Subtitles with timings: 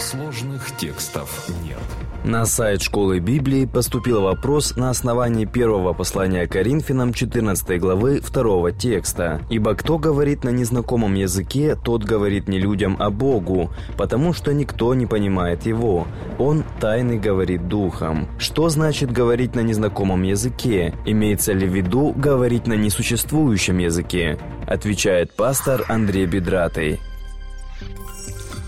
[0.00, 1.76] Сложных текстов нет.
[2.24, 9.42] На сайт школы Библии поступил вопрос на основании первого послания Коринфянам 14 главы 2 текста.
[9.50, 14.94] «Ибо кто говорит на незнакомом языке, тот говорит не людям, а Богу, потому что никто
[14.94, 16.06] не понимает его.
[16.38, 18.26] Он тайный говорит духом».
[18.38, 20.94] Что значит говорить на незнакомом языке?
[21.04, 24.38] Имеется ли в виду говорить на несуществующем языке?
[24.66, 27.00] Отвечает пастор Андрей Бедратый.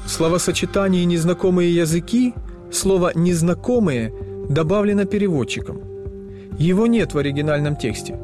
[0.07, 2.35] Словосочетание «незнакомые языки»
[2.73, 4.13] слово «незнакомые»
[4.49, 5.81] добавлено переводчиком.
[6.59, 8.19] Его нет в оригинальном тексте.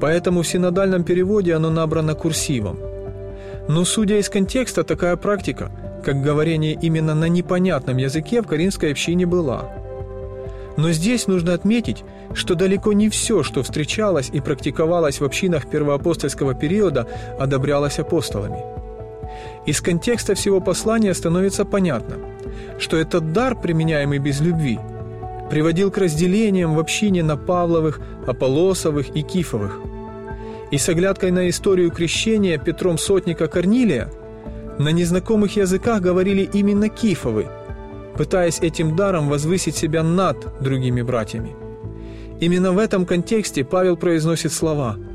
[0.00, 2.78] Поэтому в синодальном переводе оно набрано курсивом.
[3.68, 5.70] Но судя из контекста, такая практика,
[6.04, 9.70] как говорение именно на непонятном языке в коринфской общине была.
[10.76, 16.54] Но здесь нужно отметить, что далеко не все, что встречалось и практиковалось в общинах первоапостольского
[16.54, 17.06] периода,
[17.38, 18.64] одобрялось апостолами–
[19.66, 22.16] из контекста всего послания становится понятно,
[22.78, 24.78] что этот дар, применяемый без любви,
[25.50, 29.80] приводил к разделениям в общине на Павловых, Аполосовых и Кифовых.
[30.70, 34.10] И с оглядкой на историю крещения Петром Сотника Корнилия
[34.78, 37.46] на незнакомых языках говорили именно Кифовы,
[38.16, 41.54] пытаясь этим даром возвысить себя над другими братьями.
[42.40, 44.96] Именно в этом контексте Павел произносит слова–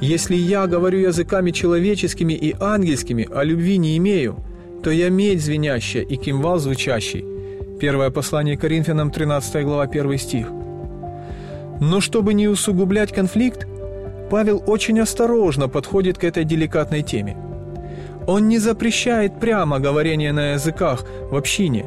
[0.00, 4.36] если я говорю языками человеческими и ангельскими, а любви не имею,
[4.82, 7.24] то я медь звенящая и кимвал звучащий.
[7.80, 10.46] Первое послание Коринфянам, 13 глава, 1 стих.
[11.80, 13.66] Но чтобы не усугублять конфликт,
[14.30, 17.36] Павел очень осторожно подходит к этой деликатной теме.
[18.26, 21.86] Он не запрещает прямо говорение на языках в общине,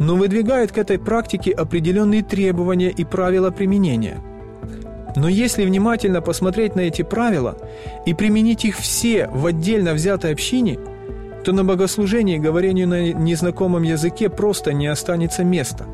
[0.00, 4.20] но выдвигает к этой практике определенные требования и правила применения–
[5.16, 7.56] но если внимательно посмотреть на эти правила
[8.06, 10.78] и применить их все в отдельно взятой общине,
[11.44, 15.86] то на богослужении говорению на незнакомом языке просто не останется места.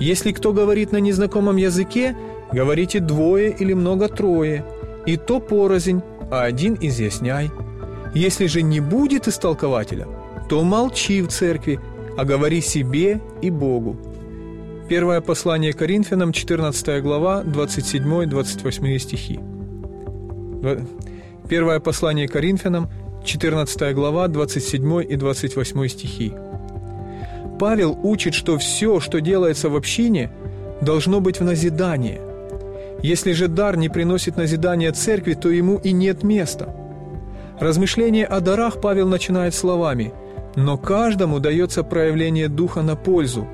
[0.00, 2.16] Если кто говорит на незнакомом языке,
[2.52, 4.64] говорите двое или много трое,
[5.06, 7.50] и то порознь, а один изъясняй.
[8.14, 10.06] Если же не будет истолкователя,
[10.48, 11.80] то молчи в церкви,
[12.16, 13.96] а говори себе и Богу.
[14.88, 19.40] Первое послание Коринфянам, 14 глава, 27-28 стихи.
[21.48, 22.90] Первое послание Коринфянам,
[23.24, 26.34] 14 глава, 27 и 28 стихи.
[27.58, 30.30] Павел учит, что все, что делается в общине,
[30.82, 32.20] должно быть в назидание.
[33.02, 36.74] Если же дар не приносит назидания церкви, то ему и нет места.
[37.58, 40.12] Размышление о дарах Павел начинает словами
[40.56, 43.48] «Но каждому дается проявление Духа на пользу,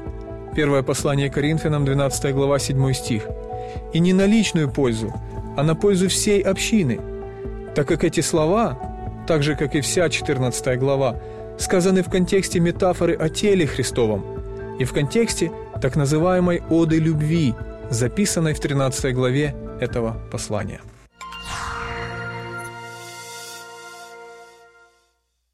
[0.55, 3.29] Первое послание Коринфянам, 12 глава, 7 стих.
[3.93, 5.13] «И не на личную пользу,
[5.57, 7.01] а на пользу всей общины,
[7.75, 8.79] так как эти слова,
[9.29, 11.17] так же, как и вся 14 глава,
[11.59, 14.25] сказаны в контексте метафоры о теле Христовом
[14.79, 17.55] и в контексте так называемой «оды любви»,
[17.91, 20.81] записанной в 13 главе этого послания.